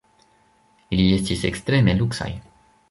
Ili 0.97 1.05
estis 1.19 1.47
ekstreme 1.51 1.97
luksaj. 2.03 2.31